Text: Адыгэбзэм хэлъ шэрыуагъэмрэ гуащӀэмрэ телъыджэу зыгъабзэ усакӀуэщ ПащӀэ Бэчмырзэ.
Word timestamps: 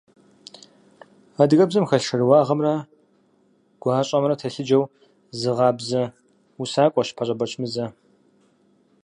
Адыгэбзэм 1.41 1.85
хэлъ 1.89 2.05
шэрыуагъэмрэ 2.07 2.73
гуащӀэмрэ 3.81 4.33
телъыджэу 4.39 4.83
зыгъабзэ 5.39 6.01
усакӀуэщ 6.61 7.09
ПащӀэ 7.15 7.35
Бэчмырзэ. 7.39 7.85